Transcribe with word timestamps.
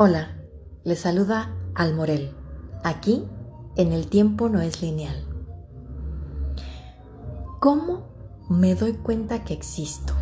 Hola, 0.00 0.28
les 0.84 1.00
saluda 1.00 1.56
Al 1.74 1.92
Morel. 1.92 2.30
Aquí, 2.84 3.24
en 3.74 3.90
el 3.90 4.06
tiempo 4.06 4.48
no 4.48 4.60
es 4.60 4.80
lineal. 4.80 5.26
¿Cómo 7.58 8.06
me 8.48 8.76
doy 8.76 8.92
cuenta 8.92 9.42
que 9.42 9.54
existo? 9.54 10.12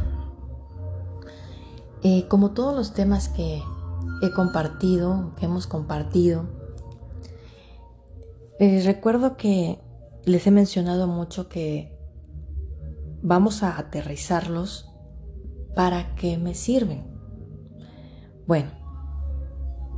Eh, 2.02 2.26
como 2.26 2.52
todos 2.52 2.74
los 2.74 2.94
temas 2.94 3.28
que 3.28 3.62
he 4.22 4.30
compartido, 4.30 5.34
que 5.36 5.44
hemos 5.44 5.66
compartido, 5.66 6.46
eh, 8.58 8.82
recuerdo 8.82 9.36
que 9.36 9.78
les 10.24 10.46
he 10.46 10.52
mencionado 10.52 11.06
mucho 11.06 11.50
que 11.50 11.94
vamos 13.20 13.62
a 13.62 13.76
aterrizarlos 13.76 14.88
para 15.74 16.14
que 16.14 16.38
me 16.38 16.54
sirven. 16.54 17.04
Bueno, 18.46 18.85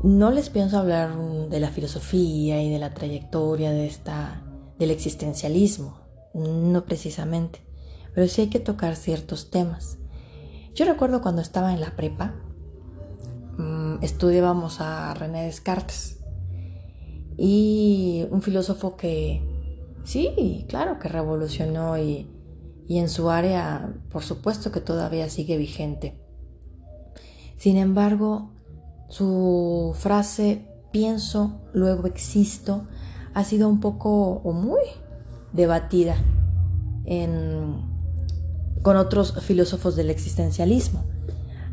no 0.02 0.30
les 0.30 0.48
pienso 0.48 0.78
hablar 0.78 1.16
de 1.16 1.60
la 1.60 1.70
filosofía 1.70 2.62
y 2.62 2.70
de 2.70 2.78
la 2.78 2.94
trayectoria 2.94 3.70
de 3.70 3.86
esta, 3.86 4.42
del 4.78 4.90
existencialismo, 4.90 5.98
no 6.34 6.84
precisamente, 6.84 7.60
pero 8.14 8.28
sí 8.28 8.42
hay 8.42 8.48
que 8.48 8.60
tocar 8.60 8.94
ciertos 8.96 9.50
temas. 9.50 9.98
Yo 10.74 10.84
recuerdo 10.84 11.20
cuando 11.20 11.42
estaba 11.42 11.72
en 11.72 11.80
la 11.80 11.96
prepa, 11.96 12.34
mm, 13.58 14.02
estudiábamos 14.02 14.80
a 14.80 15.12
René 15.14 15.46
Descartes 15.46 16.20
y 17.36 18.24
un 18.30 18.42
filósofo 18.42 18.96
que, 18.96 19.42
sí, 20.04 20.64
claro, 20.68 21.00
que 21.00 21.08
revolucionó 21.08 21.98
y, 21.98 22.30
y 22.86 22.98
en 22.98 23.08
su 23.08 23.30
área, 23.30 23.94
por 24.10 24.22
supuesto 24.22 24.70
que 24.70 24.80
todavía 24.80 25.28
sigue 25.28 25.56
vigente. 25.56 26.20
Sin 27.56 27.76
embargo, 27.76 28.52
su 29.08 29.94
frase 29.96 30.66
pienso, 30.92 31.60
luego 31.72 32.06
existo 32.06 32.86
ha 33.34 33.44
sido 33.44 33.68
un 33.68 33.80
poco 33.80 34.40
o 34.44 34.52
muy 34.52 34.82
debatida 35.52 36.16
con 38.82 38.96
otros 38.96 39.34
filósofos 39.42 39.96
del 39.96 40.10
existencialismo. 40.10 41.04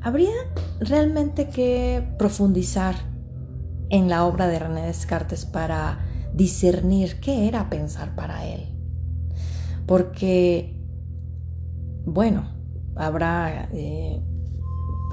Habría 0.02 0.34
realmente 0.80 1.50
que 1.50 2.08
profundizar 2.18 2.96
en 3.90 4.10
la 4.10 4.26
obra 4.26 4.48
de 4.48 4.60
René 4.60 4.86
Descartes 4.86 5.46
para 5.46 6.06
discernir 6.34 7.20
qué 7.20 7.48
era 7.48 7.70
pensar 7.70 8.16
para 8.16 8.46
él. 8.46 8.70
Porque, 9.86 10.80
bueno, 12.06 12.52
habrá 12.96 13.70
eh, 13.74 14.24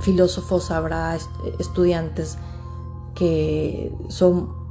filósofos, 0.00 0.70
habrá 0.70 1.16
estudiantes 1.58 2.38
que 3.14 3.94
son 4.08 4.62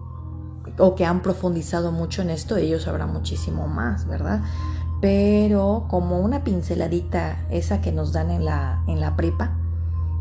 o 0.77 0.95
que 0.95 1.05
han 1.05 1.21
profundizado 1.21 1.91
mucho 1.91 2.21
en 2.21 2.29
esto, 2.29 2.57
ellos 2.57 2.83
sabrán 2.83 3.11
muchísimo 3.11 3.67
más, 3.67 4.07
¿verdad? 4.07 4.41
Pero 5.01 5.85
como 5.89 6.19
una 6.19 6.43
pinceladita 6.43 7.45
esa 7.49 7.81
que 7.81 7.91
nos 7.91 8.13
dan 8.13 8.31
en 8.31 8.45
la, 8.45 8.83
en 8.87 8.99
la 8.99 9.15
prepa, 9.15 9.57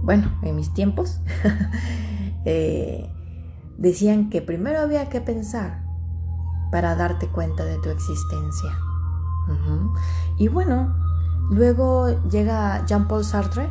bueno, 0.02 0.32
en 0.42 0.56
mis 0.56 0.72
tiempos, 0.72 1.20
eh, 2.44 3.12
decían 3.76 4.30
que 4.30 4.42
primero 4.42 4.80
había 4.80 5.08
que 5.08 5.20
pensar 5.20 5.82
para 6.70 6.94
darte 6.94 7.28
cuenta 7.28 7.64
de 7.64 7.78
tu 7.78 7.90
existencia. 7.90 8.70
Y 10.38 10.46
bueno, 10.46 10.94
luego 11.50 12.22
llega 12.28 12.86
Jean-Paul 12.86 13.24
Sartre 13.24 13.68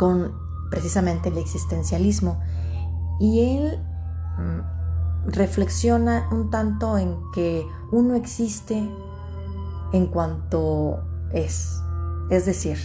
con 0.00 0.32
precisamente 0.70 1.28
el 1.28 1.36
existencialismo. 1.36 2.40
Y 3.20 3.54
él 3.54 3.78
mm, 4.38 5.30
reflexiona 5.30 6.26
un 6.32 6.48
tanto 6.48 6.96
en 6.96 7.18
que 7.34 7.66
uno 7.92 8.14
existe 8.14 8.78
en 9.92 10.06
cuanto 10.06 11.04
es. 11.34 11.82
Es 12.30 12.46
decir, 12.46 12.78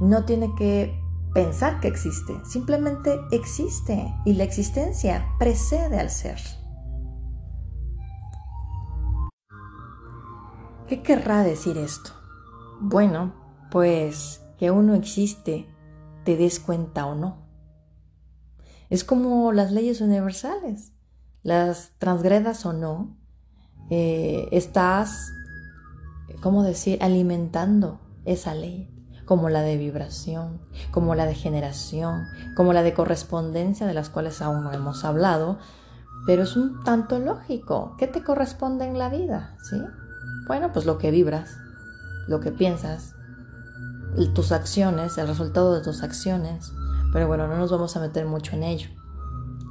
no 0.00 0.24
tiene 0.24 0.52
que 0.56 1.00
pensar 1.32 1.78
que 1.78 1.86
existe, 1.86 2.34
simplemente 2.44 3.20
existe 3.30 4.12
y 4.24 4.32
la 4.32 4.42
existencia 4.42 5.28
precede 5.38 6.00
al 6.00 6.10
ser. 6.10 6.40
¿Qué 10.88 11.04
querrá 11.04 11.44
decir 11.44 11.78
esto? 11.78 12.10
Bueno, 12.80 13.32
pues 13.70 14.42
que 14.58 14.72
uno 14.72 14.94
existe 14.94 15.75
te 16.26 16.36
des 16.36 16.60
cuenta 16.60 17.06
o 17.06 17.14
no. 17.14 17.46
Es 18.90 19.04
como 19.04 19.52
las 19.52 19.72
leyes 19.72 20.02
universales. 20.02 20.92
Las 21.42 21.92
transgredas 21.98 22.66
o 22.66 22.72
no, 22.72 23.16
eh, 23.88 24.48
estás, 24.50 25.30
¿cómo 26.42 26.64
decir?, 26.64 26.98
alimentando 27.00 28.00
esa 28.24 28.54
ley, 28.54 28.92
como 29.24 29.48
la 29.48 29.62
de 29.62 29.76
vibración, 29.76 30.60
como 30.90 31.14
la 31.14 31.26
de 31.26 31.36
generación, 31.36 32.24
como 32.56 32.72
la 32.72 32.82
de 32.82 32.94
correspondencia 32.94 33.86
de 33.86 33.94
las 33.94 34.10
cuales 34.10 34.42
aún 34.42 34.64
no 34.64 34.72
hemos 34.72 35.04
hablado, 35.04 35.58
pero 36.26 36.42
es 36.42 36.56
un 36.56 36.82
tanto 36.82 37.20
lógico. 37.20 37.94
¿Qué 37.98 38.08
te 38.08 38.24
corresponde 38.24 38.84
en 38.84 38.98
la 38.98 39.08
vida? 39.08 39.56
¿Sí? 39.70 39.80
Bueno, 40.48 40.72
pues 40.72 40.84
lo 40.86 40.98
que 40.98 41.12
vibras, 41.12 41.56
lo 42.26 42.40
que 42.40 42.50
piensas, 42.50 43.15
tus 44.34 44.52
acciones, 44.52 45.18
el 45.18 45.28
resultado 45.28 45.74
de 45.74 45.82
tus 45.82 46.02
acciones. 46.02 46.72
Pero 47.12 47.26
bueno, 47.28 47.46
no 47.46 47.56
nos 47.56 47.70
vamos 47.70 47.96
a 47.96 48.00
meter 48.00 48.26
mucho 48.26 48.56
en 48.56 48.62
ello. 48.62 48.88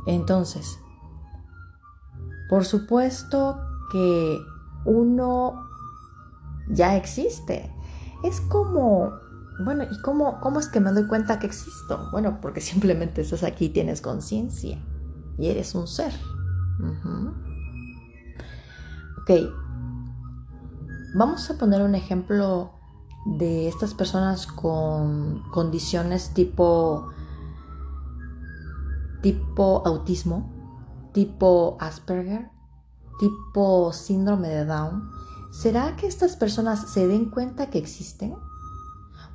Entonces, 0.07 0.79
por 2.49 2.65
supuesto 2.65 3.59
que 3.91 4.39
uno 4.85 5.65
ya 6.69 6.95
existe. 6.95 7.71
Es 8.23 8.41
como, 8.41 9.13
bueno, 9.63 9.83
¿y 9.83 10.01
cómo, 10.01 10.39
cómo 10.41 10.59
es 10.59 10.67
que 10.67 10.79
me 10.79 10.91
doy 10.91 11.07
cuenta 11.07 11.39
que 11.39 11.47
existo? 11.47 12.09
Bueno, 12.11 12.39
porque 12.41 12.61
simplemente 12.61 13.21
estás 13.21 13.43
aquí, 13.43 13.69
tienes 13.69 14.01
conciencia 14.01 14.77
y 15.37 15.47
eres 15.47 15.75
un 15.75 15.87
ser. 15.87 16.13
Ok, 19.21 19.31
vamos 21.15 21.49
a 21.49 21.57
poner 21.57 21.81
un 21.81 21.95
ejemplo 21.95 22.71
de 23.25 23.67
estas 23.67 23.93
personas 23.93 24.47
con 24.47 25.43
condiciones 25.51 26.33
tipo 26.33 27.09
tipo 29.21 29.81
autismo, 29.85 30.53
tipo 31.11 31.77
Asperger, 31.79 32.51
tipo 33.19 33.91
síndrome 33.91 34.49
de 34.49 34.65
Down, 34.65 35.09
¿será 35.51 35.95
que 35.95 36.05
estas 36.05 36.35
personas 36.35 36.91
se 36.91 37.07
den 37.07 37.31
cuenta 37.31 37.71
que 37.71 37.79
existen? 37.79 38.35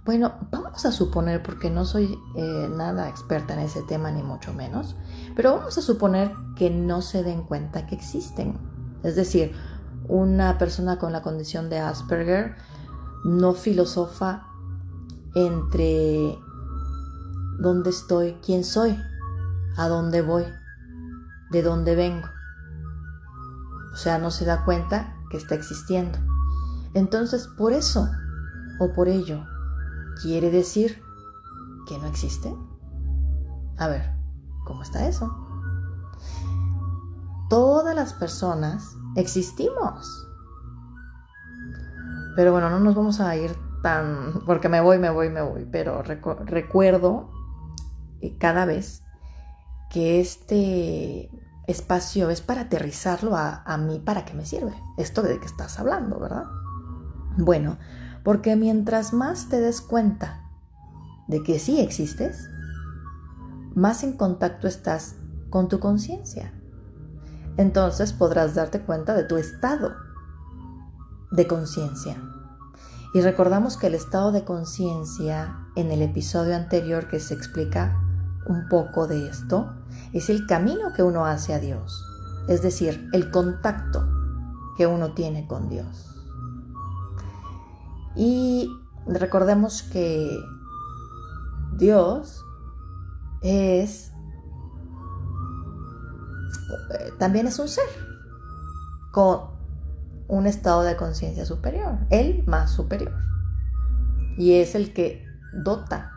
Bueno, 0.05 0.33
vamos 0.53 0.87
a 0.87 0.93
suponer, 0.93 1.43
porque 1.43 1.71
no 1.71 1.85
soy 1.85 2.19
eh, 2.37 2.69
nada 2.71 3.09
experta 3.09 3.55
en 3.55 3.61
ese 3.61 3.83
tema, 3.83 4.13
ni 4.13 4.23
mucho 4.23 4.55
menos, 4.55 4.95
pero 5.35 5.57
vamos 5.57 5.77
a 5.77 5.83
suponer 5.83 6.33
que 6.55 6.71
no 6.71 7.03
se 7.03 7.25
den 7.25 7.43
cuenta 7.43 7.87
que 7.87 7.97
existen. 7.97 8.59
Es 9.03 9.17
decir, 9.17 9.53
una 10.09 10.57
persona 10.57 10.99
con 10.99 11.13
la 11.13 11.23
condición 11.23 11.69
de 11.69 11.81
Asperger 11.81 12.57
no 13.25 13.55
filosofa 13.55 14.47
entre 15.35 16.39
dónde 17.59 17.91
estoy, 17.91 18.39
quién 18.45 18.65
soy, 18.65 18.99
a 19.77 19.89
dónde 19.89 20.23
voy, 20.23 20.45
de 21.51 21.63
dónde 21.63 21.95
vengo. 21.95 22.29
O 23.93 23.97
sea, 23.97 24.19
no 24.19 24.31
se 24.31 24.45
da 24.45 24.65
cuenta 24.65 25.17
que 25.31 25.37
está 25.37 25.55
existiendo. 25.55 26.19
Entonces, 26.95 27.47
por 27.47 27.73
eso 27.73 28.09
o 28.81 28.93
por 28.93 29.09
ello, 29.09 29.45
quiere 30.23 30.51
decir 30.51 31.03
que 31.87 31.99
no 31.99 32.07
existe. 32.07 32.55
A 33.77 33.89
ver, 33.89 34.15
¿cómo 34.65 34.83
está 34.83 35.07
eso? 35.07 35.37
Todas 37.49 37.95
las 37.95 38.13
personas 38.15 38.97
existimos. 39.17 40.30
Pero 42.37 42.53
bueno, 42.53 42.71
no 42.71 42.81
nos 42.81 42.95
vamos 42.95 43.21
a 43.21 43.37
ir 43.37 43.53
tan, 43.83 44.43
porque 44.47 44.69
me 44.69 44.81
voy, 44.81 44.99
me 44.99 45.11
voy, 45.11 45.31
me 45.31 45.43
voy, 45.43 45.67
pero 45.71 46.03
recuerdo 46.03 47.31
eh, 48.21 48.37
cada 48.39 48.67
vez 48.67 49.03
que 49.91 50.21
este 50.21 51.31
espacio 51.67 52.31
es 52.31 52.41
para 52.41 52.63
aterrizarlo 52.63 53.37
a, 53.37 53.63
a 53.65 53.77
mí, 53.77 54.01
¿para 54.05 54.25
qué 54.25 54.35
me 54.35 54.45
sirve? 54.45 54.75
Esto 54.97 55.23
de 55.23 55.39
que 55.39 55.47
estás 55.47 55.79
hablando, 55.79 56.19
¿verdad? 56.19 56.45
Bueno, 57.37 57.79
porque 58.23 58.57
mientras 58.57 59.13
más 59.13 59.49
te 59.49 59.61
des 59.61 59.81
cuenta 59.81 60.43
de 61.27 61.43
que 61.43 61.59
sí 61.59 61.81
existes, 61.81 62.51
más 63.75 64.03
en 64.03 64.17
contacto 64.17 64.67
estás 64.67 65.17
con 65.49 65.69
tu 65.69 65.81
conciencia. 65.81 66.53
Entonces 67.57 68.13
podrás 68.13 68.55
darte 68.55 68.81
cuenta 68.81 69.15
de 69.15 69.25
tu 69.25 69.37
estado 69.37 69.95
de 71.31 71.47
conciencia. 71.47 72.23
Y 73.13 73.21
recordamos 73.21 73.77
que 73.77 73.89
el 73.89 73.95
estado 73.95 74.33
de 74.33 74.45
conciencia 74.45 75.67
en 75.75 75.91
el 75.91 76.03
episodio 76.03 76.55
anterior 76.55 77.09
que 77.09 77.21
se 77.21 77.35
explica 77.35 78.01
un 78.47 78.69
poco 78.69 79.07
de 79.07 79.29
esto, 79.29 79.73
es 80.13 80.31
el 80.31 80.47
camino 80.47 80.93
que 80.95 81.03
uno 81.03 81.27
hace 81.27 81.55
a 81.55 81.59
Dios, 81.59 82.05
es 82.49 82.63
decir, 82.63 83.09
el 83.13 83.31
contacto 83.31 84.07
que 84.77 84.87
uno 84.87 85.13
tiene 85.13 85.47
con 85.47 85.69
Dios. 85.69 86.07
Y 88.17 88.71
recordemos 89.07 89.83
que 89.83 90.29
Dios 91.77 92.45
es 93.43 94.13
también 97.19 97.47
es 97.47 97.59
un 97.59 97.69
ser 97.69 97.89
con 99.13 99.50
un 100.31 100.47
estado 100.47 100.83
de 100.83 100.97
conciencia 100.97 101.45
superior, 101.45 101.99
el 102.09 102.45
más 102.47 102.71
superior. 102.71 103.13
Y 104.39 104.55
es 104.55 104.77
el 104.77 104.93
que 104.95 105.27
dota 105.53 106.13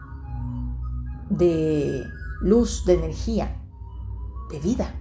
de 1.29 2.05
luz, 2.41 2.85
de 2.85 2.93
energía, 2.93 3.59
de 4.51 4.59
vida 4.59 4.93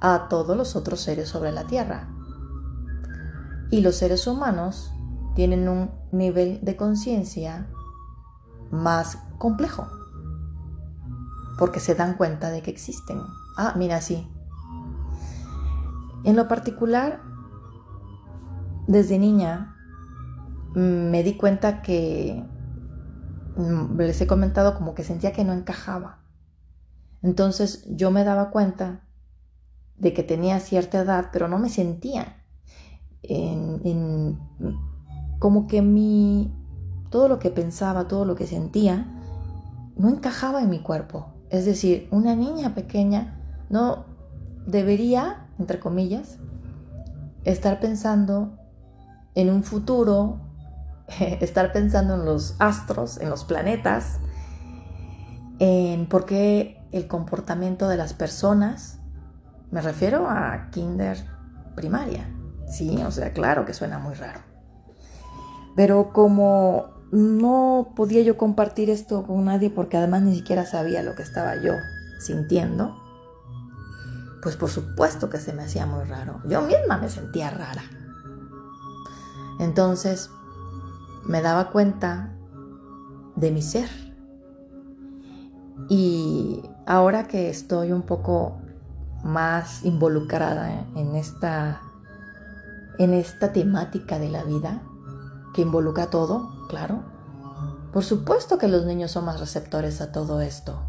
a 0.00 0.28
todos 0.28 0.56
los 0.56 0.76
otros 0.76 1.00
seres 1.00 1.28
sobre 1.28 1.50
la 1.50 1.66
Tierra. 1.66 2.08
Y 3.70 3.80
los 3.80 3.96
seres 3.96 4.26
humanos 4.28 4.92
tienen 5.34 5.68
un 5.68 5.90
nivel 6.12 6.60
de 6.62 6.76
conciencia 6.76 7.68
más 8.70 9.18
complejo, 9.38 9.88
porque 11.58 11.80
se 11.80 11.96
dan 11.96 12.14
cuenta 12.16 12.50
de 12.50 12.62
que 12.62 12.70
existen. 12.70 13.20
Ah, 13.56 13.74
mira, 13.76 14.00
sí. 14.00 14.28
En 16.22 16.36
lo 16.36 16.46
particular, 16.46 17.31
desde 18.86 19.18
niña 19.18 19.76
mm, 20.74 21.10
me 21.10 21.22
di 21.22 21.36
cuenta 21.36 21.82
que 21.82 22.44
mm, 23.56 23.98
les 23.98 24.20
he 24.20 24.26
comentado 24.26 24.74
como 24.74 24.94
que 24.94 25.04
sentía 25.04 25.32
que 25.32 25.44
no 25.44 25.52
encajaba. 25.52 26.22
Entonces 27.22 27.84
yo 27.88 28.10
me 28.10 28.24
daba 28.24 28.50
cuenta 28.50 29.06
de 29.96 30.12
que 30.12 30.22
tenía 30.22 30.58
cierta 30.58 31.00
edad, 31.00 31.30
pero 31.32 31.46
no 31.46 31.58
me 31.58 31.68
sentía 31.68 32.44
en, 33.22 34.38
como 35.38 35.68
que 35.68 35.80
mi 35.82 36.52
todo 37.10 37.28
lo 37.28 37.38
que 37.38 37.50
pensaba, 37.50 38.08
todo 38.08 38.24
lo 38.24 38.34
que 38.34 38.46
sentía, 38.46 39.06
no 39.96 40.08
encajaba 40.08 40.62
en 40.62 40.70
mi 40.70 40.80
cuerpo. 40.80 41.34
Es 41.50 41.66
decir, 41.66 42.08
una 42.10 42.34
niña 42.34 42.74
pequeña 42.74 43.38
no 43.68 44.06
debería, 44.66 45.46
entre 45.58 45.78
comillas, 45.78 46.38
estar 47.44 47.80
pensando 47.80 48.58
en 49.34 49.50
un 49.50 49.62
futuro, 49.62 50.40
estar 51.40 51.72
pensando 51.72 52.14
en 52.14 52.24
los 52.24 52.56
astros, 52.58 53.18
en 53.18 53.30
los 53.30 53.44
planetas, 53.44 54.18
en 55.58 56.06
por 56.06 56.24
qué 56.24 56.80
el 56.92 57.06
comportamiento 57.06 57.88
de 57.88 57.96
las 57.96 58.14
personas, 58.14 58.98
me 59.70 59.80
refiero 59.80 60.28
a 60.28 60.68
kinder 60.70 61.16
primaria, 61.74 62.28
sí, 62.66 63.02
o 63.02 63.10
sea, 63.10 63.32
claro 63.32 63.64
que 63.64 63.72
suena 63.72 63.98
muy 63.98 64.14
raro. 64.14 64.40
Pero 65.74 66.12
como 66.12 66.90
no 67.12 67.92
podía 67.96 68.22
yo 68.22 68.36
compartir 68.36 68.90
esto 68.90 69.26
con 69.26 69.44
nadie 69.44 69.70
porque 69.70 69.96
además 69.96 70.22
ni 70.22 70.34
siquiera 70.34 70.66
sabía 70.66 71.02
lo 71.02 71.14
que 71.14 71.22
estaba 71.22 71.56
yo 71.56 71.72
sintiendo, 72.20 72.96
pues 74.42 74.56
por 74.56 74.70
supuesto 74.70 75.30
que 75.30 75.38
se 75.38 75.52
me 75.52 75.62
hacía 75.62 75.86
muy 75.86 76.04
raro. 76.04 76.40
Yo 76.46 76.62
misma 76.62 76.98
me 76.98 77.08
sentía 77.08 77.50
rara. 77.50 77.82
Entonces 79.62 80.28
me 81.24 81.40
daba 81.40 81.70
cuenta 81.70 82.32
de 83.36 83.52
mi 83.52 83.62
ser. 83.62 83.88
Y 85.88 86.62
ahora 86.84 87.28
que 87.28 87.48
estoy 87.48 87.92
un 87.92 88.02
poco 88.02 88.58
más 89.22 89.84
involucrada 89.84 90.84
en 90.96 91.14
esta 91.14 91.80
en 92.98 93.14
esta 93.14 93.52
temática 93.52 94.18
de 94.18 94.28
la 94.28 94.42
vida 94.42 94.82
que 95.54 95.62
involucra 95.62 96.10
todo, 96.10 96.66
claro. 96.68 97.04
Por 97.92 98.04
supuesto 98.04 98.58
que 98.58 98.68
los 98.68 98.84
niños 98.84 99.12
son 99.12 99.24
más 99.26 99.38
receptores 99.38 100.00
a 100.00 100.10
todo 100.10 100.40
esto. 100.40 100.82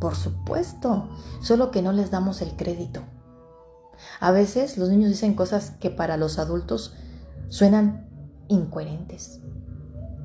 Por 0.00 0.14
supuesto, 0.14 1.08
solo 1.40 1.70
que 1.70 1.82
no 1.82 1.92
les 1.92 2.10
damos 2.10 2.42
el 2.42 2.56
crédito. 2.56 3.02
A 4.20 4.32
veces 4.32 4.76
los 4.76 4.90
niños 4.90 5.08
dicen 5.08 5.34
cosas 5.34 5.70
que 5.80 5.90
para 5.90 6.16
los 6.16 6.38
adultos 6.38 6.94
suenan 7.48 8.07
incoherentes. 8.48 9.40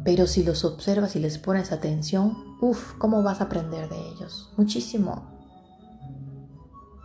Pero 0.03 0.27
si 0.27 0.43
los 0.43 0.65
observas 0.65 1.15
y 1.15 1.19
les 1.19 1.37
pones 1.37 1.71
atención, 1.71 2.57
uff, 2.61 2.93
¿cómo 2.97 3.23
vas 3.23 3.39
a 3.39 3.45
aprender 3.45 3.89
de 3.89 3.97
ellos? 4.09 4.51
Muchísimo. 4.57 5.31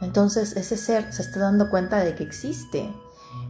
Entonces 0.00 0.56
ese 0.56 0.76
ser 0.76 1.12
se 1.12 1.22
está 1.22 1.40
dando 1.40 1.70
cuenta 1.70 1.98
de 1.98 2.14
que 2.14 2.24
existe. 2.24 2.92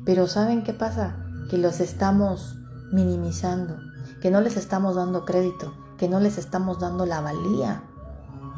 Pero 0.05 0.27
¿saben 0.27 0.65
qué 0.65 0.75
pasa? 0.75 1.17
Que 1.51 1.59
los 1.59 1.81
estamos 1.81 2.57
minimizando, 2.93 3.79
que 4.21 4.31
no 4.31 4.41
les 4.41 4.57
estamos 4.57 4.97
dando 4.97 5.25
crédito, 5.25 5.75
que 5.97 6.09
no 6.09 6.21
les 6.21 6.37
estamos 6.39 6.79
dando 6.79 7.07
la 7.07 7.21
valía 7.21 7.85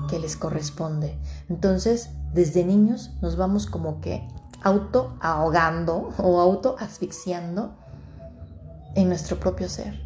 que 0.09 0.19
les 0.19 0.37
corresponde. 0.37 1.19
Entonces, 1.49 2.11
desde 2.33 2.65
niños 2.65 3.11
nos 3.21 3.37
vamos 3.37 3.67
como 3.67 4.01
que 4.01 4.27
auto 4.63 5.17
ahogando 5.21 6.11
o 6.19 6.41
auto 6.41 6.77
asfixiando 6.79 7.75
en 8.95 9.09
nuestro 9.09 9.39
propio 9.39 9.69
ser. 9.69 10.01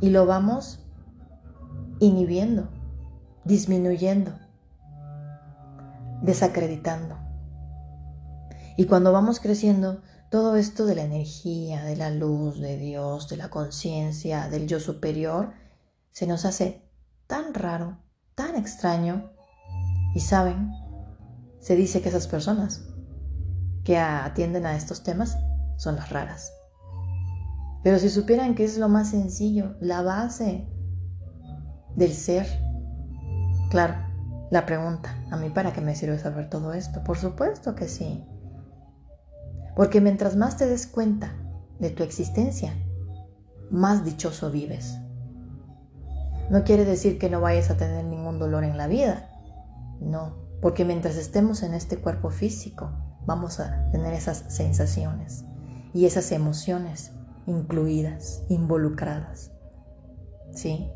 Y 0.00 0.10
lo 0.10 0.26
vamos 0.26 0.80
inhibiendo, 2.00 2.68
disminuyendo, 3.44 4.32
desacreditando. 6.22 7.16
Y 8.76 8.86
cuando 8.86 9.12
vamos 9.12 9.40
creciendo, 9.40 10.02
todo 10.30 10.56
esto 10.56 10.84
de 10.84 10.96
la 10.96 11.02
energía, 11.02 11.84
de 11.84 11.96
la 11.96 12.10
luz, 12.10 12.58
de 12.58 12.76
Dios, 12.76 13.28
de 13.28 13.36
la 13.36 13.50
conciencia, 13.50 14.48
del 14.48 14.66
yo 14.66 14.80
superior, 14.80 15.52
se 16.10 16.26
nos 16.26 16.44
hace 16.44 16.82
tan 17.26 17.54
raro, 17.54 17.98
tan 18.34 18.56
extraño. 18.56 19.30
Y 20.14 20.20
saben, 20.20 20.70
se 21.60 21.76
dice 21.76 22.02
que 22.02 22.08
esas 22.08 22.26
personas 22.26 22.82
que 23.84 23.98
atienden 23.98 24.66
a 24.66 24.76
estos 24.76 25.02
temas 25.02 25.36
son 25.76 25.96
las 25.96 26.10
raras. 26.10 26.53
Pero 27.84 27.98
si 27.98 28.08
supieran 28.08 28.54
que 28.54 28.64
es 28.64 28.78
lo 28.78 28.88
más 28.88 29.10
sencillo, 29.10 29.76
la 29.78 30.00
base 30.00 30.66
del 31.94 32.14
ser. 32.14 32.46
Claro, 33.70 33.94
la 34.50 34.64
pregunta, 34.64 35.14
¿a 35.30 35.36
mí 35.36 35.50
para 35.50 35.74
qué 35.74 35.82
me 35.82 35.94
sirve 35.94 36.18
saber 36.18 36.48
todo 36.48 36.72
esto? 36.72 37.04
Por 37.04 37.18
supuesto 37.18 37.74
que 37.74 37.86
sí. 37.86 38.24
Porque 39.76 40.00
mientras 40.00 40.34
más 40.34 40.56
te 40.56 40.66
des 40.66 40.86
cuenta 40.86 41.36
de 41.78 41.90
tu 41.90 42.02
existencia, 42.02 42.72
más 43.70 44.02
dichoso 44.02 44.50
vives. 44.50 44.98
No 46.50 46.64
quiere 46.64 46.86
decir 46.86 47.18
que 47.18 47.28
no 47.28 47.42
vayas 47.42 47.70
a 47.70 47.76
tener 47.76 48.06
ningún 48.06 48.38
dolor 48.38 48.64
en 48.64 48.78
la 48.78 48.86
vida. 48.86 49.28
No, 50.00 50.36
porque 50.62 50.86
mientras 50.86 51.16
estemos 51.16 51.62
en 51.62 51.74
este 51.74 51.98
cuerpo 51.98 52.30
físico, 52.30 52.92
vamos 53.26 53.60
a 53.60 53.90
tener 53.90 54.14
esas 54.14 54.44
sensaciones 54.48 55.44
y 55.92 56.06
esas 56.06 56.32
emociones 56.32 57.12
incluidas, 57.46 58.44
involucradas. 58.48 59.52
¿Sí? 60.52 60.90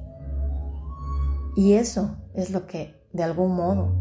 Y 1.57 1.75
eso 1.75 2.17
es 2.35 2.51
lo 2.51 2.67
que 2.67 2.95
de 3.13 3.25
algún 3.25 3.57
modo 3.57 3.93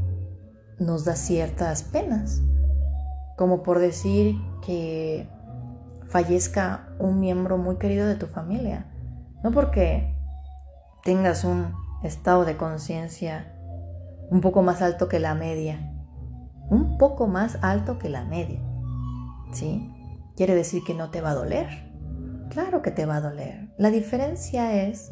nos 0.79 1.05
da 1.05 1.15
ciertas 1.15 1.83
penas, 1.83 2.41
como 3.35 3.63
por 3.63 3.79
decir 3.79 4.35
que 4.65 5.27
fallezca 6.07 6.89
un 6.99 7.19
miembro 7.19 7.57
muy 7.57 7.77
querido 7.77 8.07
de 8.07 8.15
tu 8.15 8.27
familia, 8.27 8.85
no 9.43 9.51
porque 9.51 10.15
tengas 11.03 11.43
un 11.43 11.73
estado 12.03 12.45
de 12.45 12.57
conciencia 12.57 13.53
un 14.29 14.41
poco 14.41 14.61
más 14.61 14.81
alto 14.81 15.07
que 15.07 15.19
la 15.19 15.35
media, 15.35 15.93
un 16.69 16.97
poco 16.97 17.27
más 17.27 17.57
alto 17.61 17.97
que 17.97 18.09
la 18.09 18.23
media, 18.23 18.61
¿sí? 19.51 19.91
Quiere 20.35 20.53
decir 20.53 20.83
que 20.85 20.93
no 20.93 21.09
te 21.09 21.21
va 21.21 21.31
a 21.31 21.35
doler, 21.35 21.86
Claro 22.57 22.81
que 22.81 22.89
te 22.89 23.05
va 23.05 23.17
a 23.17 23.21
doler. 23.21 23.69
La 23.77 23.91
diferencia 23.91 24.73
es 24.87 25.11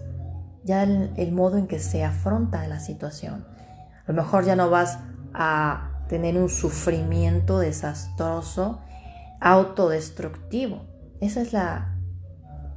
ya 0.64 0.82
el, 0.82 1.32
modo 1.32 1.60
en 1.60 1.68
que 1.68 1.78
se 1.78 2.04
afronta 2.04 2.68
la 2.68 2.80
situación. 2.80 3.46
A 4.08 4.12
lo 4.12 4.16
mejor 4.16 4.46
ya 4.46 4.56
no 4.56 4.72
vas 4.72 4.98
a 5.36 5.92
tener 6.10 6.40
un 6.40 6.50
sufrimiento 6.50 7.60
desastroso, 7.60 8.82
autodestructivo. 9.40 10.88
Esa 11.22 11.42
es 11.42 11.54
la 11.54 11.96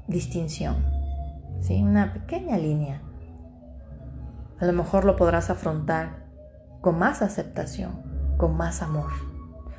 distinción. 0.06 0.84
¿sí? 1.62 1.82
Una 1.82 2.12
pequeña 2.12 2.58
línea. 2.58 3.00
A 4.60 4.66
lo 4.66 4.74
mejor 4.74 5.06
lo 5.06 5.16
podrás 5.16 5.48
afrontar 5.48 6.26
con 6.82 6.98
más 6.98 7.22
aceptación, 7.22 8.02
con 8.36 8.54
más 8.54 8.82
amor. 8.82 9.12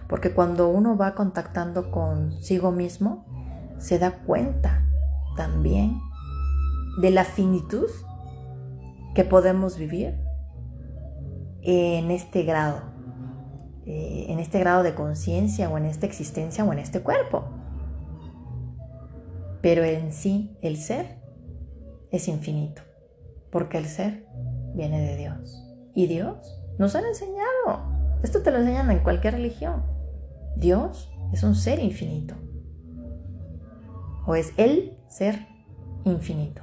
Porque 0.07 0.33
cuando 0.33 0.67
uno 0.67 0.97
va 0.97 1.13
contactando 1.13 1.91
consigo 1.91 2.71
mismo, 2.71 3.27
se 3.79 3.99
da 3.99 4.19
cuenta 4.19 4.85
también 5.35 5.99
de 7.01 7.11
la 7.11 7.23
finitud 7.23 7.89
que 9.15 9.23
podemos 9.23 9.77
vivir 9.77 10.15
en 11.61 12.11
este 12.11 12.43
grado 12.43 12.89
eh, 13.91 14.27
en 14.29 14.37
este 14.37 14.59
grado 14.59 14.83
de 14.83 14.93
conciencia 14.93 15.67
o 15.67 15.75
en 15.75 15.85
esta 15.85 16.05
existencia 16.05 16.63
o 16.63 16.71
en 16.71 16.77
este 16.77 17.01
cuerpo. 17.01 17.45
Pero 19.63 19.83
en 19.83 20.13
sí 20.13 20.55
el 20.61 20.77
ser 20.77 21.17
es 22.11 22.27
infinito, 22.27 22.83
porque 23.51 23.79
el 23.79 23.85
ser 23.85 24.27
viene 24.75 25.01
de 25.01 25.17
Dios. 25.17 25.65
Y 25.95 26.05
Dios 26.05 26.61
nos 26.77 26.93
ha 26.93 26.99
enseñado. 26.99 28.19
Esto 28.21 28.43
te 28.43 28.51
lo 28.51 28.59
enseñan 28.59 28.91
en 28.91 28.99
cualquier 28.99 29.33
religión. 29.33 29.83
Dios 30.55 31.11
es 31.33 31.41
un 31.41 31.55
ser 31.55 31.79
infinito. 31.79 32.35
O 34.29 34.35
es 34.35 34.53
el 34.57 34.95
ser 35.07 35.47
infinito. 36.05 36.61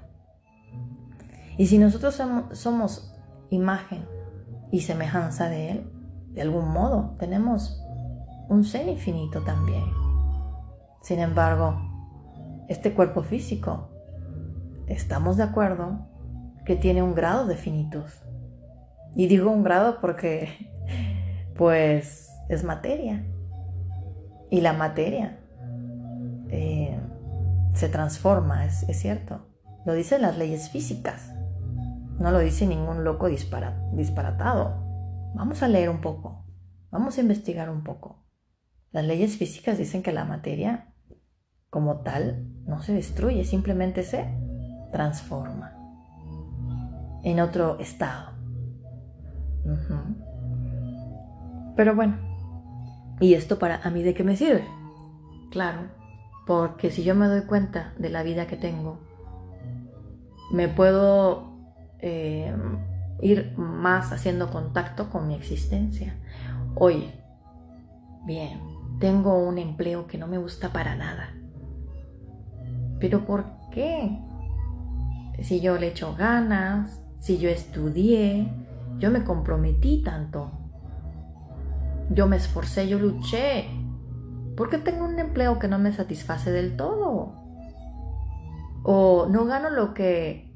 Y 1.58 1.66
si 1.66 1.78
nosotros 1.78 2.14
somos, 2.52 3.12
imagen 3.50 4.06
y 4.70 4.82
semejanza 4.82 5.48
de 5.48 5.72
Él, 5.72 5.90
de 6.28 6.42
algún 6.42 6.68
modo 6.68 7.16
tenemos 7.18 7.82
un 8.48 8.62
ser 8.62 8.86
infinito 8.86 9.40
también. 9.40 9.82
Sin 11.02 11.18
embargo, 11.18 11.74
este 12.68 12.94
cuerpo 12.94 13.24
físico, 13.24 13.90
estamos 14.86 15.36
de 15.36 15.42
acuerdo 15.42 16.06
que 16.64 16.76
tiene 16.76 17.02
un 17.02 17.16
grado 17.16 17.48
de 17.48 17.56
finitud. 17.56 18.06
Y 19.16 19.26
digo 19.26 19.50
un 19.50 19.64
grado 19.64 20.00
porque, 20.00 20.50
pues, 21.56 22.30
es 22.48 22.62
materia. 22.62 23.26
Y 24.50 24.60
la 24.60 24.72
materia 24.72 25.40
eh, 26.48 26.96
se 27.76 27.88
transforma, 27.88 28.64
es, 28.64 28.82
es 28.88 28.98
cierto. 28.98 29.46
Lo 29.84 29.92
dicen 29.92 30.22
las 30.22 30.36
leyes 30.36 30.70
físicas. 30.70 31.32
No 32.18 32.30
lo 32.30 32.38
dice 32.40 32.66
ningún 32.66 33.04
loco 33.04 33.28
disparatado. 33.28 34.82
Vamos 35.34 35.62
a 35.62 35.68
leer 35.68 35.90
un 35.90 36.00
poco. 36.00 36.46
Vamos 36.90 37.18
a 37.18 37.20
investigar 37.20 37.68
un 37.70 37.84
poco. 37.84 38.24
Las 38.90 39.04
leyes 39.04 39.36
físicas 39.36 39.76
dicen 39.76 40.02
que 40.02 40.12
la 40.12 40.24
materia 40.24 40.94
como 41.68 42.00
tal 42.00 42.48
no 42.64 42.80
se 42.80 42.94
destruye, 42.94 43.44
simplemente 43.44 44.02
se 44.02 44.26
transforma 44.92 45.74
en 47.22 47.40
otro 47.40 47.78
estado. 47.78 48.30
Pero 51.76 51.94
bueno, 51.94 52.16
¿y 53.20 53.34
esto 53.34 53.58
para 53.58 53.82
a 53.82 53.90
mí 53.90 54.02
de 54.02 54.14
qué 54.14 54.24
me 54.24 54.36
sirve? 54.36 54.64
Claro, 55.50 55.90
porque 56.46 56.90
si 56.90 57.02
yo 57.02 57.14
me 57.14 57.26
doy 57.26 57.42
cuenta 57.42 57.92
de 57.98 58.08
la 58.08 58.22
vida 58.22 58.46
que 58.46 58.56
tengo, 58.56 59.00
me 60.52 60.68
puedo 60.68 61.52
eh, 61.98 62.54
ir 63.20 63.52
más 63.56 64.12
haciendo 64.12 64.50
contacto 64.50 65.10
con 65.10 65.26
mi 65.26 65.34
existencia. 65.34 66.16
Oye, 66.76 67.12
bien, 68.24 68.60
tengo 69.00 69.38
un 69.38 69.58
empleo 69.58 70.06
que 70.06 70.18
no 70.18 70.28
me 70.28 70.38
gusta 70.38 70.72
para 70.72 70.94
nada. 70.94 71.34
¿Pero 73.00 73.26
por 73.26 73.44
qué? 73.72 74.18
Si 75.42 75.60
yo 75.60 75.76
le 75.78 75.88
echo 75.88 76.14
ganas, 76.14 77.00
si 77.18 77.38
yo 77.38 77.48
estudié, 77.48 78.48
yo 78.98 79.10
me 79.10 79.24
comprometí 79.24 80.02
tanto. 80.02 80.52
Yo 82.10 82.28
me 82.28 82.36
esforcé, 82.36 82.88
yo 82.88 82.98
luché. 83.00 83.66
¿Por 84.56 84.70
qué 84.70 84.78
tengo 84.78 85.04
un 85.04 85.18
empleo 85.18 85.58
que 85.58 85.68
no 85.68 85.78
me 85.78 85.92
satisface 85.92 86.50
del 86.50 86.76
todo? 86.76 87.34
O 88.82 89.26
no 89.28 89.44
gano 89.44 89.70
lo 89.70 89.94
que 89.94 90.52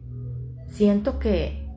siento 0.69 1.19
que, 1.19 1.69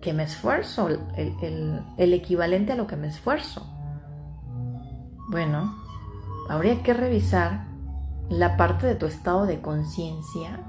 que 0.00 0.12
me 0.12 0.22
esfuerzo, 0.22 0.88
el, 0.88 1.82
el 1.98 2.14
equivalente 2.14 2.72
a 2.72 2.76
lo 2.76 2.86
que 2.86 2.96
me 2.96 3.08
esfuerzo. 3.08 3.66
Bueno, 5.30 5.74
habría 6.48 6.82
que 6.82 6.94
revisar 6.94 7.66
la 8.28 8.56
parte 8.56 8.86
de 8.86 8.94
tu 8.94 9.06
estado 9.06 9.46
de 9.46 9.60
conciencia 9.60 10.60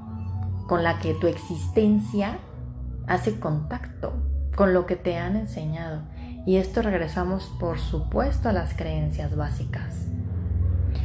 con 0.68 0.84
la 0.84 1.00
que 1.00 1.14
tu 1.14 1.28
existencia 1.28 2.40
hace 3.08 3.40
contacto 3.40 4.14
con 4.56 4.74
lo 4.74 4.86
que 4.86 4.96
te 4.96 5.18
han 5.18 5.36
enseñado. 5.36 6.02
Y 6.46 6.58
esto 6.58 6.82
regresamos, 6.82 7.52
por 7.60 7.80
supuesto, 7.80 8.50
a 8.50 8.54
las 8.54 8.74
creencias 8.74 9.36
básicas, 9.36 10.08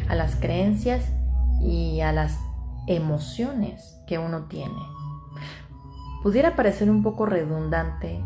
a 0.09 0.15
las 0.15 0.37
creencias 0.37 1.13
y 1.61 2.01
a 2.01 2.13
las 2.13 2.39
emociones 2.87 3.99
que 4.07 4.19
uno 4.19 4.45
tiene 4.45 4.97
pudiera 6.27 6.57
parecer 6.57 6.91
un 6.91 7.05
poco 7.05 7.25
redundante 7.25 8.21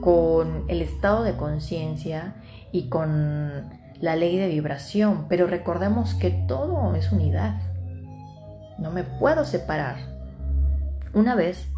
con 0.00 0.64
el 0.66 0.82
estado 0.82 1.22
de 1.22 1.36
conciencia 1.36 2.34
y 2.72 2.88
con 2.88 3.70
la 4.00 4.16
ley 4.16 4.36
de 4.36 4.48
vibración, 4.48 5.26
pero 5.28 5.46
recordemos 5.46 6.14
que 6.14 6.30
todo 6.30 6.96
es 6.96 7.12
unidad. 7.12 7.60
No 8.78 8.90
me 8.90 9.04
puedo 9.04 9.44
separar. 9.44 9.98
Una 11.14 11.36
vez, 11.36 11.68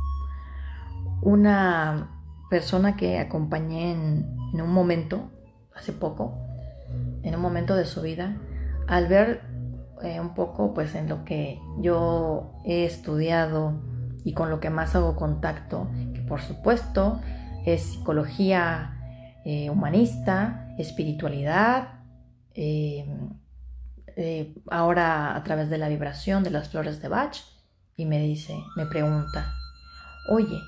una 1.21 2.09
persona 2.49 2.97
que 2.97 3.19
acompañé 3.19 3.93
en, 3.93 4.61
un 4.63 4.71
momento, 4.71 5.31
hace 5.77 5.93
poco, 5.93 6.39
en 7.23 7.35
un 7.35 7.43
momento 7.43 7.77
de 7.77 7.85
su 7.85 8.01
vida, 8.01 8.35
al 8.89 9.07
ver 9.07 9.43
eh, 10.03 10.19
un 10.19 10.35
poco 10.35 10.75
pues 10.75 10.95
en 10.95 11.09
lo 11.09 11.25
que 11.25 11.61
yo 11.81 12.55
he 12.65 12.85
estudiado 12.85 13.81
y 14.25 14.33
con 14.33 14.51
lo 14.51 14.61
que 14.61 14.71
más 14.71 14.97
hago 14.97 15.15
contacto, 15.15 15.89
que 16.15 16.21
por 16.23 16.41
supuesto 16.41 17.21
es 17.65 17.83
psicología 17.83 18.97
eh, 19.45 19.71
humanista, 19.71 20.75
espiritualidad, 20.79 22.01
eh, 22.55 23.07
ahora 24.71 25.37
a 25.37 25.45
través 25.45 25.71
de 25.71 25.79
la 25.79 25.89
vibración 25.89 26.43
de 26.43 26.51
las 26.51 26.71
flores 26.71 27.01
de 27.01 27.09
Bach, 27.09 27.37
y 27.97 28.05
me 28.05 28.21
dice, 28.21 28.55
me 28.77 28.87
pregunta, 28.87 29.53
oye, 30.31 30.59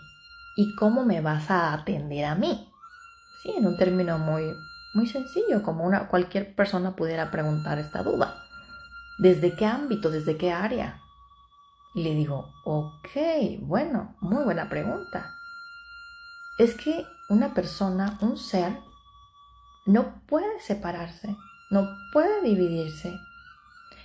¿y 0.56 0.74
cómo 0.76 1.04
me 1.04 1.20
vas 1.20 1.50
a 1.50 1.72
atender 1.72 2.24
a 2.26 2.34
mí? 2.34 2.68
Sí, 3.42 3.52
en 3.56 3.66
un 3.66 3.76
término 3.76 4.18
muy, 4.18 4.42
muy 4.94 5.06
sencillo, 5.06 5.62
como 5.62 5.84
una, 5.84 6.08
cualquier 6.08 6.54
persona 6.54 6.96
pudiera 6.96 7.30
preguntar 7.30 7.78
esta 7.78 8.02
duda. 8.02 8.44
¿Desde 9.18 9.54
qué 9.54 9.66
ámbito? 9.66 10.10
¿Desde 10.10 10.36
qué 10.36 10.52
área? 10.52 11.00
Y 11.94 12.02
le 12.02 12.14
digo, 12.14 12.52
ok, 12.64 13.10
bueno, 13.60 14.16
muy 14.20 14.44
buena 14.44 14.68
pregunta. 14.68 15.34
Es 16.58 16.74
que 16.74 17.06
una 17.28 17.54
persona, 17.54 18.18
un 18.20 18.36
ser, 18.36 18.78
no 19.86 20.22
puede 20.26 20.60
separarse, 20.60 21.36
no 21.70 21.88
puede 22.12 22.42
dividirse, 22.42 23.18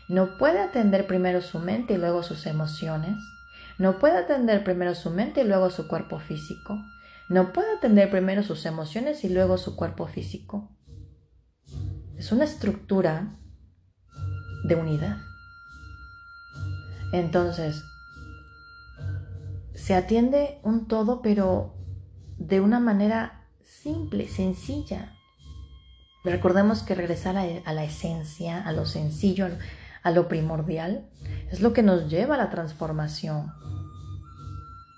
no 0.08 0.38
puede 0.38 0.60
atender 0.60 1.08
primero 1.08 1.42
su 1.42 1.60
mente 1.60 1.94
y 1.94 1.98
luego 1.98 2.24
sus 2.24 2.46
emociones, 2.46 3.18
no 3.78 4.00
puede 4.00 4.18
atender 4.18 4.64
primero 4.64 4.96
su 4.96 5.10
mente 5.10 5.42
y 5.42 5.48
luego 5.48 5.70
su 5.70 5.88
cuerpo 5.88 6.20
físico, 6.20 6.78
no 7.30 7.54
puede 7.54 7.76
atender 7.78 8.10
primero 8.10 8.44
sus 8.44 8.66
emociones 8.66 9.24
y 9.24 9.30
luego 9.30 9.58
su 9.58 9.76
cuerpo 9.76 10.08
físico. 10.08 10.70
Es 12.18 12.32
una 12.32 12.46
estructura 12.46 13.38
de 14.68 14.76
unidad. 14.76 15.18
Entonces, 17.12 17.84
se 19.74 19.96
atiende 19.96 20.60
un 20.64 20.88
todo, 20.88 21.22
pero 21.22 21.76
de 22.38 22.62
una 22.62 22.80
manera 22.80 23.48
simple, 23.62 24.28
sencilla. 24.28 25.14
Recordemos 26.24 26.82
que 26.82 26.96
regresar 26.96 27.38
a, 27.38 27.74
la 27.74 27.84
esencia, 27.84 28.62
a 28.62 28.72
lo 28.72 28.86
sencillo, 28.86 29.48
a 30.02 30.12
lo 30.12 30.28
primordial, 30.28 31.10
es 31.52 31.62
lo 31.62 31.74
que 31.74 31.84
nos 31.84 32.10
lleva 32.10 32.36
a 32.36 32.38
la 32.40 32.50
transformación, 32.50 33.54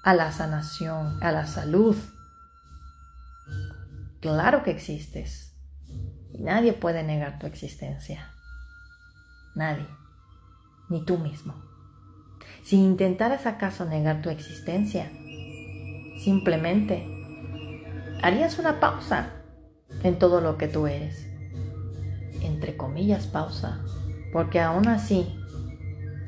a 0.04 0.14
la 0.14 0.32
sanación, 0.32 1.22
a 1.22 1.32
la 1.32 1.46
salud. 1.46 1.96
Claro 4.22 4.64
que 4.64 4.72
existes. 4.72 5.54
nadie 6.38 6.74
puede 6.74 7.04
negar 7.04 7.40
tu 7.40 7.48
existencia. 7.48 8.32
Nadie. 9.56 9.88
Ni 10.90 11.04
tú 11.04 11.18
mismo 11.18 11.68
si 12.68 12.76
intentaras 12.76 13.46
acaso 13.46 13.86
negar 13.86 14.22
tu 14.22 14.30
existencia. 14.30 15.10
Simplemente 16.22 17.08
harías 18.22 18.60
una 18.60 18.82
pausa 18.82 19.30
en 20.04 20.20
todo 20.20 20.42
lo 20.42 20.58
que 20.58 20.68
tú 20.68 20.86
eres. 20.86 21.26
Entre 22.42 22.76
comillas 22.76 23.26
pausa, 23.26 23.80
porque 24.34 24.60
aún 24.60 24.90
así 24.90 25.34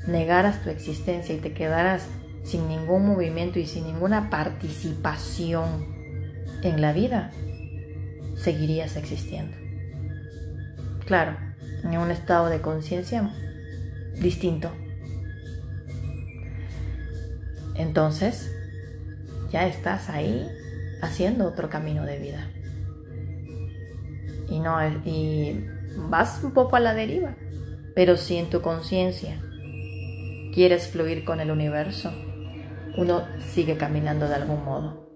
negaras 0.08 0.64
tu 0.64 0.70
existencia 0.70 1.36
y 1.36 1.40
te 1.40 1.52
quedaras 1.52 2.08
sin 2.44 2.70
ningún 2.70 3.06
movimiento 3.06 3.60
y 3.60 3.66
sin 3.66 3.84
ninguna 3.84 4.30
participación 4.30 5.68
en 6.64 6.80
la 6.80 6.94
vida, 6.94 7.32
seguirías 8.40 8.96
existiendo. 8.96 9.56
Claro, 11.06 11.38
en 11.84 11.98
un 11.98 12.12
estado 12.12 12.48
de 12.48 12.62
conciencia 12.62 13.30
distinto. 14.20 14.72
Entonces, 17.76 18.52
ya 19.52 19.66
estás 19.66 20.10
ahí 20.10 20.48
haciendo 21.02 21.48
otro 21.48 21.70
camino 21.70 22.06
de 22.06 22.20
vida. 22.20 22.48
y 24.50 24.60
no 24.60 24.76
y 25.06 25.64
vas 26.10 26.44
un 26.44 26.54
poco 26.54 26.76
a 26.76 26.80
la 26.80 26.94
deriva. 26.94 27.36
Pero 27.96 28.18
si 28.18 28.38
en 28.38 28.50
tu 28.50 28.62
conciencia 28.62 29.42
quieres 30.54 30.88
fluir 30.88 31.24
con 31.24 31.40
el 31.40 31.52
universo, 31.52 32.12
uno 32.98 33.24
sigue 33.54 33.78
caminando 33.78 34.28
de 34.28 34.36
algún 34.36 34.64
modo. 34.64 35.10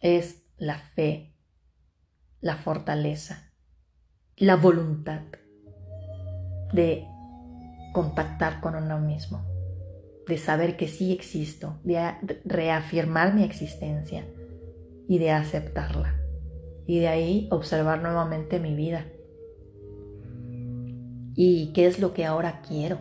Es 0.00 0.44
la 0.56 0.78
fe, 0.78 1.33
la 2.44 2.56
fortaleza, 2.56 3.54
la 4.36 4.56
voluntad 4.56 5.22
de 6.74 7.06
contactar 7.94 8.60
con 8.60 8.74
uno 8.74 9.00
mismo, 9.00 9.46
de 10.28 10.36
saber 10.36 10.76
que 10.76 10.86
sí 10.86 11.14
existo, 11.14 11.80
de 11.84 12.12
reafirmar 12.44 13.32
mi 13.32 13.44
existencia 13.44 14.26
y 15.08 15.16
de 15.16 15.30
aceptarla. 15.30 16.20
Y 16.86 16.98
de 17.00 17.08
ahí 17.08 17.48
observar 17.50 18.02
nuevamente 18.02 18.60
mi 18.60 18.74
vida. 18.74 19.06
¿Y 21.34 21.72
qué 21.72 21.86
es 21.86 21.98
lo 21.98 22.12
que 22.12 22.26
ahora 22.26 22.60
quiero? 22.60 22.98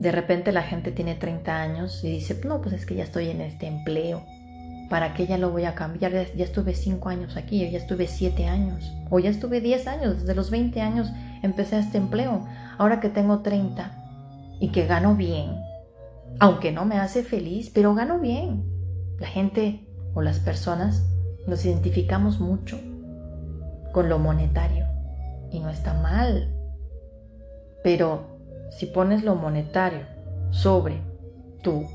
De 0.00 0.10
repente 0.10 0.50
la 0.50 0.62
gente 0.62 0.92
tiene 0.92 1.14
30 1.14 1.60
años 1.60 2.02
y 2.04 2.10
dice, 2.10 2.40
no, 2.42 2.62
pues 2.62 2.74
es 2.74 2.86
que 2.86 2.94
ya 2.94 3.04
estoy 3.04 3.28
en 3.28 3.42
este 3.42 3.66
empleo. 3.66 4.24
¿Para 4.90 5.14
qué 5.14 5.26
ya 5.26 5.38
lo 5.38 5.50
voy 5.50 5.64
a 5.64 5.74
cambiar? 5.74 6.12
Ya 6.12 6.44
estuve 6.44 6.74
5 6.74 7.08
años 7.08 7.36
aquí, 7.36 7.68
ya 7.70 7.78
estuve 7.78 8.06
7 8.06 8.46
años, 8.46 8.92
o 9.10 9.18
ya 9.18 9.30
estuve 9.30 9.60
10 9.60 9.86
años, 9.86 10.20
desde 10.20 10.34
los 10.34 10.50
20 10.50 10.80
años 10.80 11.10
empecé 11.42 11.78
este 11.78 11.98
empleo. 11.98 12.44
Ahora 12.78 13.00
que 13.00 13.08
tengo 13.08 13.40
30 13.40 14.56
y 14.60 14.68
que 14.68 14.86
gano 14.86 15.14
bien, 15.14 15.56
aunque 16.38 16.72
no 16.72 16.84
me 16.84 16.98
hace 16.98 17.22
feliz, 17.22 17.70
pero 17.70 17.94
gano 17.94 18.18
bien. 18.18 18.64
La 19.18 19.28
gente 19.28 19.88
o 20.14 20.22
las 20.22 20.38
personas 20.38 21.04
nos 21.46 21.64
identificamos 21.64 22.40
mucho 22.40 22.78
con 23.92 24.08
lo 24.08 24.18
monetario 24.18 24.86
y 25.50 25.60
no 25.60 25.70
está 25.70 25.94
mal. 25.94 26.52
Pero 27.82 28.38
si 28.70 28.86
pones 28.86 29.22
lo 29.22 29.34
monetario 29.36 30.00
sobre 30.50 31.00
tu 31.62 31.86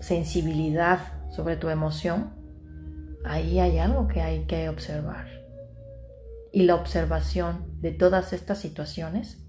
sensibilidad, 0.00 0.98
sobre 1.30 1.56
tu 1.56 1.68
emoción, 1.68 2.35
ahí 3.26 3.58
hay 3.60 3.78
algo 3.78 4.08
que 4.08 4.20
hay 4.20 4.46
que 4.46 4.68
observar. 4.68 5.26
Y 6.52 6.62
la 6.62 6.74
observación 6.74 7.80
de 7.80 7.92
todas 7.92 8.32
estas 8.32 8.58
situaciones 8.58 9.44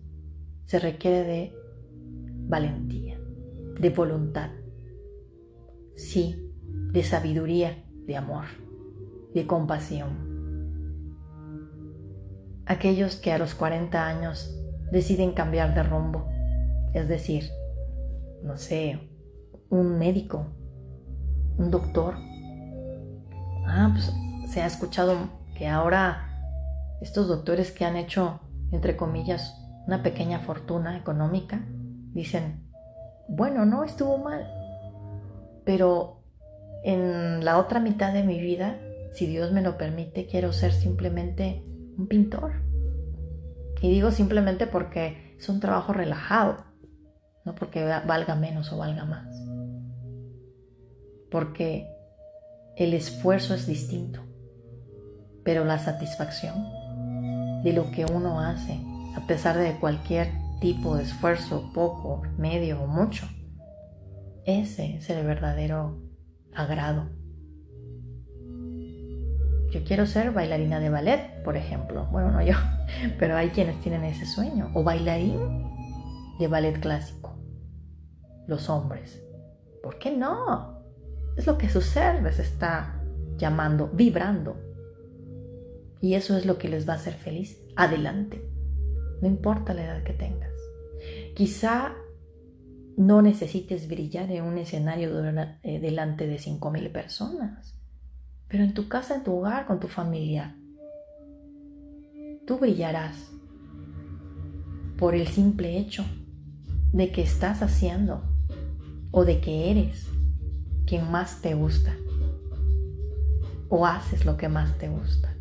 se 0.65 0.79
requiere 0.79 1.23
de 1.23 1.55
valentía, 2.47 3.19
de 3.79 3.89
voluntad, 3.89 4.49
sí, 5.95 6.51
de 6.91 7.03
sabiduría, 7.03 7.85
de 8.05 8.17
amor, 8.17 8.45
de 9.33 9.47
compasión. 9.47 10.27
Aquellos 12.65 13.15
que 13.15 13.31
a 13.31 13.37
los 13.37 13.55
40 13.55 14.05
años 14.05 14.53
deciden 14.91 15.31
cambiar 15.31 15.73
de 15.73 15.83
rumbo, 15.83 16.27
es 16.93 17.07
decir, 17.07 17.45
no 18.43 18.57
sé, 18.57 18.99
un 19.69 19.97
médico, 19.97 20.47
un 21.57 21.71
doctor. 21.71 22.15
Ah, 23.67 23.89
pues 23.91 24.13
se 24.49 24.61
ha 24.61 24.65
escuchado 24.65 25.15
que 25.57 25.67
ahora 25.67 26.27
estos 27.01 27.27
doctores 27.27 27.71
que 27.71 27.85
han 27.85 27.97
hecho, 27.97 28.39
entre 28.71 28.95
comillas, 28.95 29.55
una 29.85 30.03
pequeña 30.03 30.39
fortuna 30.39 30.97
económica, 30.97 31.61
dicen, 32.13 32.67
bueno, 33.27 33.65
no 33.65 33.83
estuvo 33.83 34.17
mal, 34.17 34.47
pero 35.65 36.23
en 36.83 37.43
la 37.43 37.57
otra 37.57 37.79
mitad 37.79 38.13
de 38.13 38.23
mi 38.23 38.39
vida, 38.39 38.79
si 39.13 39.27
Dios 39.27 39.51
me 39.51 39.61
lo 39.61 39.77
permite, 39.77 40.27
quiero 40.27 40.53
ser 40.53 40.71
simplemente 40.71 41.63
un 41.97 42.07
pintor. 42.07 42.53
Y 43.81 43.91
digo 43.91 44.11
simplemente 44.11 44.65
porque 44.65 45.35
es 45.37 45.49
un 45.49 45.59
trabajo 45.59 45.93
relajado, 45.93 46.65
no 47.45 47.53
porque 47.53 47.83
valga 47.85 48.35
menos 48.35 48.71
o 48.71 48.77
valga 48.77 49.05
más. 49.05 49.27
Porque 51.29 51.96
el 52.77 52.93
esfuerzo 52.93 53.55
es 53.55 53.65
distinto, 53.65 54.21
pero 55.43 55.65
la 55.65 55.79
satisfacción 55.79 56.63
de 57.63 57.73
lo 57.73 57.89
que 57.89 58.05
uno 58.05 58.39
hace, 58.39 58.79
a 59.15 59.25
pesar 59.25 59.57
de 59.57 59.79
cualquier 59.79 60.29
tipo 60.61 60.95
de 60.95 61.03
esfuerzo, 61.03 61.71
poco, 61.73 62.21
medio 62.37 62.83
o 62.83 62.87
mucho. 62.87 63.27
Ese 64.45 64.97
es 64.97 65.09
el 65.09 65.25
verdadero 65.25 65.97
agrado. 66.53 67.09
Yo 69.71 69.83
quiero 69.83 70.05
ser 70.05 70.31
bailarina 70.31 70.79
de 70.79 70.89
ballet, 70.89 71.43
por 71.43 71.57
ejemplo. 71.57 72.05
Bueno, 72.11 72.31
no 72.31 72.43
yo, 72.43 72.53
pero 73.19 73.35
hay 73.35 73.49
quienes 73.49 73.79
tienen 73.81 74.03
ese 74.03 74.27
sueño. 74.27 74.69
O 74.75 74.83
bailarín 74.83 75.39
de 76.39 76.47
ballet 76.47 76.79
clásico. 76.79 77.35
Los 78.47 78.69
hombres. 78.69 79.21
¿Por 79.81 79.97
qué 79.97 80.15
no? 80.15 80.76
Es 81.37 81.47
lo 81.47 81.57
que 81.57 81.69
su 81.69 81.81
ser 81.81 82.23
les 82.23 82.39
está 82.39 83.01
llamando, 83.37 83.89
vibrando. 83.93 84.57
Y 86.01 86.15
eso 86.15 86.35
es 86.35 86.45
lo 86.45 86.57
que 86.57 86.67
les 86.67 86.87
va 86.87 86.93
a 86.93 86.97
hacer 86.97 87.13
feliz. 87.13 87.59
Adelante. 87.75 88.43
No 89.21 89.27
importa 89.27 89.73
la 89.73 89.85
edad 89.85 90.03
que 90.03 90.13
tengas. 90.13 90.51
Quizá 91.35 91.93
no 92.97 93.21
necesites 93.21 93.87
brillar 93.87 94.31
en 94.31 94.43
un 94.43 94.57
escenario 94.57 95.09
eh, 95.63 95.79
delante 95.79 96.25
de 96.25 96.37
5.000 96.37 96.91
personas, 96.91 97.79
pero 98.47 98.63
en 98.63 98.73
tu 98.73 98.87
casa, 98.87 99.15
en 99.15 99.23
tu 99.23 99.35
hogar, 99.35 99.67
con 99.67 99.79
tu 99.79 99.87
familia, 99.87 100.57
tú 102.47 102.57
brillarás 102.57 103.29
por 104.97 105.13
el 105.13 105.27
simple 105.27 105.77
hecho 105.77 106.05
de 106.91 107.11
que 107.11 107.21
estás 107.21 107.61
haciendo 107.61 108.23
o 109.11 109.25
de 109.25 109.41
que 109.41 109.69
eres 109.69 110.07
quien 110.87 111.11
más 111.11 111.41
te 111.41 111.53
gusta 111.53 111.95
o 113.69 113.85
haces 113.85 114.25
lo 114.25 114.37
que 114.37 114.47
más 114.47 114.77
te 114.77 114.87
gusta. 114.87 115.35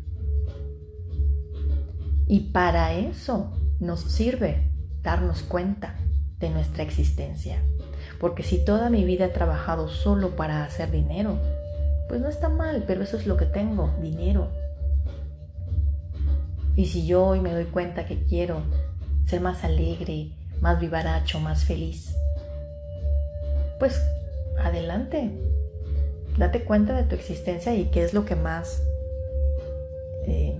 Y 2.27 2.51
para 2.51 2.93
eso 2.93 3.53
nos 3.79 4.01
sirve 4.01 4.69
darnos 5.01 5.43
cuenta 5.43 5.95
de 6.39 6.49
nuestra 6.49 6.83
existencia. 6.83 7.63
Porque 8.19 8.43
si 8.43 8.63
toda 8.63 8.89
mi 8.89 9.05
vida 9.05 9.25
he 9.25 9.29
trabajado 9.29 9.87
solo 9.87 10.35
para 10.35 10.63
hacer 10.63 10.91
dinero, 10.91 11.39
pues 12.09 12.19
no 12.19 12.27
está 12.27 12.49
mal, 12.49 12.83
pero 12.85 13.01
eso 13.01 13.15
es 13.17 13.25
lo 13.25 13.37
que 13.37 13.45
tengo, 13.45 13.93
dinero. 14.01 14.49
Y 16.75 16.87
si 16.87 17.07
yo 17.07 17.25
hoy 17.25 17.39
me 17.39 17.53
doy 17.53 17.65
cuenta 17.65 18.05
que 18.05 18.23
quiero 18.25 18.61
ser 19.25 19.41
más 19.41 19.63
alegre, 19.63 20.31
más 20.61 20.79
vivaracho, 20.79 21.39
más 21.39 21.63
feliz, 21.63 22.15
pues 23.79 24.01
adelante. 24.59 25.31
Date 26.37 26.63
cuenta 26.63 26.93
de 26.93 27.03
tu 27.03 27.15
existencia 27.15 27.73
y 27.75 27.85
qué 27.85 28.03
es 28.03 28.13
lo 28.13 28.25
que 28.25 28.35
más 28.35 28.83
eh, 30.25 30.59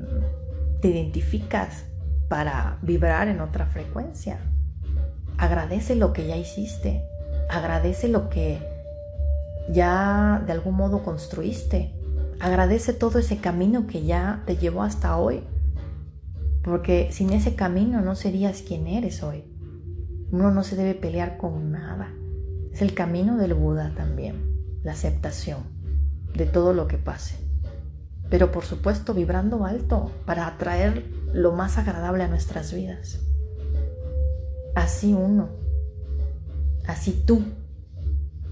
te 0.82 0.88
identificas 0.88 1.86
para 2.28 2.80
vibrar 2.82 3.28
en 3.28 3.42
otra 3.42 3.68
frecuencia. 3.68 4.40
Agradece 5.38 5.96
lo 5.96 6.14
que 6.14 6.28
ya 6.28 6.36
hiciste, 6.36 7.04
agradece 7.50 8.08
lo 8.08 8.30
que 8.30 8.60
ya 9.70 10.44
de 10.46 10.52
algún 10.52 10.76
modo 10.76 11.04
construiste, 11.04 11.94
agradece 12.40 12.94
todo 12.94 13.20
ese 13.20 13.38
camino 13.38 13.88
que 13.88 14.04
ya 14.04 14.44
te 14.46 14.58
llevó 14.58 14.84
hasta 14.84 15.18
hoy, 15.18 15.44
porque 16.64 17.10
sin 17.12 17.32
ese 17.32 17.56
camino 17.56 18.02
no 18.02 18.16
serías 18.16 18.62
quien 18.62 18.88
eres 18.88 19.24
hoy. 19.24 19.44
Uno 20.32 20.52
no 20.52 20.64
se 20.64 20.76
debe 20.76 20.94
pelear 20.94 21.38
con 21.38 21.72
nada. 21.72 22.12
Es 22.78 22.84
el 22.84 22.94
camino 22.94 23.38
del 23.38 23.56
Buda 23.56 23.92
también, 23.98 24.80
la 24.84 24.92
aceptación 24.92 25.64
de 26.36 26.46
todo 26.46 26.74
lo 26.74 26.88
que 26.88 27.00
pase. 27.00 27.36
Pero 28.30 28.52
por 28.52 28.66
supuesto 28.66 29.16
vibrando 29.16 29.66
alto 29.66 30.12
para 30.28 30.46
atraer 30.46 31.04
lo 31.34 31.54
más 31.54 31.80
agradable 31.80 32.24
a 32.24 32.28
nuestras 32.28 32.72
vidas. 32.72 33.18
Así 34.76 35.16
uno, 35.16 35.50
así 36.86 37.14
tú 37.26 37.46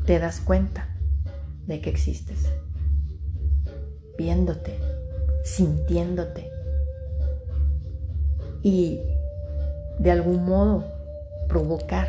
te 0.07 0.17
das 0.17 0.39
cuenta 0.39 0.87
de 1.67 1.79
que 1.79 1.91
existes, 1.91 2.49
viéndote, 4.17 4.79
sintiéndote. 5.43 6.49
Y 8.63 9.01
de 9.99 10.09
algún 10.09 10.45
modo 10.45 10.83
provocar 11.47 12.07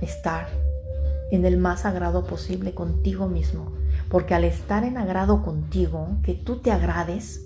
estar 0.00 0.48
en 1.30 1.44
el 1.44 1.56
más 1.56 1.80
sagrado 1.80 2.24
posible 2.24 2.74
contigo 2.74 3.28
mismo 3.28 3.76
porque 4.08 4.34
al 4.34 4.44
estar 4.44 4.84
en 4.84 4.96
agrado 4.96 5.42
contigo, 5.42 6.18
que 6.22 6.34
tú 6.34 6.58
te 6.58 6.70
agrades, 6.70 7.44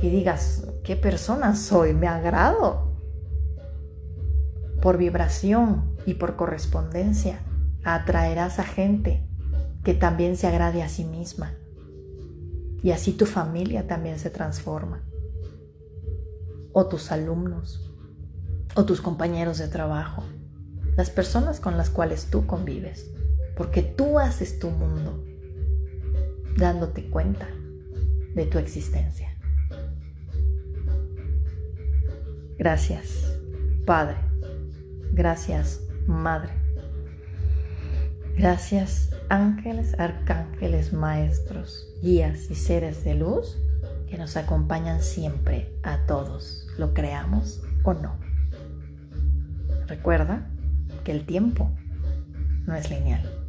que 0.00 0.10
digas, 0.10 0.66
¿qué 0.84 0.96
persona 0.96 1.54
soy? 1.54 1.92
Me 1.92 2.08
agrado. 2.08 2.92
Por 4.80 4.96
vibración 4.96 5.96
y 6.06 6.14
por 6.14 6.36
correspondencia, 6.36 7.40
atraerás 7.84 8.58
a 8.58 8.64
gente 8.64 9.26
que 9.84 9.94
también 9.94 10.36
se 10.36 10.46
agrade 10.46 10.82
a 10.82 10.88
sí 10.88 11.04
misma. 11.04 11.54
Y 12.82 12.90
así 12.90 13.12
tu 13.12 13.26
familia 13.26 13.86
también 13.86 14.18
se 14.18 14.30
transforma. 14.30 15.02
O 16.72 16.86
tus 16.86 17.12
alumnos, 17.12 17.92
o 18.74 18.84
tus 18.84 19.00
compañeros 19.00 19.58
de 19.58 19.68
trabajo, 19.68 20.24
las 20.96 21.10
personas 21.10 21.60
con 21.60 21.76
las 21.76 21.90
cuales 21.90 22.26
tú 22.30 22.46
convives, 22.46 23.10
porque 23.56 23.82
tú 23.82 24.18
haces 24.18 24.58
tu 24.58 24.70
mundo 24.70 25.24
dándote 26.56 27.08
cuenta 27.08 27.48
de 28.34 28.46
tu 28.46 28.58
existencia. 28.58 29.30
Gracias, 32.58 33.38
Padre. 33.86 34.16
Gracias, 35.12 35.80
Madre. 36.06 36.52
Gracias, 38.36 39.10
ángeles, 39.28 39.98
arcángeles, 39.98 40.92
maestros, 40.92 41.88
guías 42.02 42.50
y 42.50 42.54
seres 42.54 43.04
de 43.04 43.14
luz 43.14 43.58
que 44.08 44.16
nos 44.16 44.36
acompañan 44.36 45.02
siempre 45.02 45.74
a 45.82 46.06
todos, 46.06 46.66
lo 46.78 46.94
creamos 46.94 47.62
o 47.82 47.94
no. 47.94 48.16
Recuerda 49.86 50.51
que 51.02 51.12
el 51.12 51.24
tiempo 51.24 51.70
no 52.66 52.74
es 52.74 52.90
lineal. 52.90 53.41